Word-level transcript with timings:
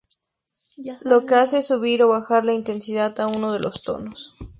Lo 1.03 1.27
que 1.27 1.35
hace 1.35 1.59
es 1.59 1.67
subir 1.67 2.01
o 2.01 2.07
bajar 2.07 2.43
la 2.43 2.55
intensidad 2.55 3.19
a 3.19 3.27
uno 3.27 3.53
de 3.53 3.59
los 3.59 3.83
tonos. 3.83 4.33